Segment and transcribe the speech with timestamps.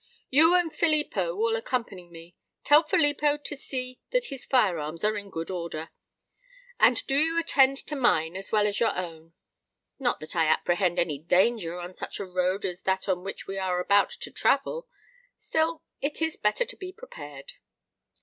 [0.31, 2.35] "You and Filippo will accompany me.
[2.63, 5.91] Tell Filippo to see that his fire arms are in good order;
[6.79, 9.33] and do you attend to mine as well as your own.
[9.99, 13.59] Not that I apprehend any danger on such a road as that on which we
[13.59, 14.87] are about to travel;
[15.37, 17.53] still it is better to be prepared."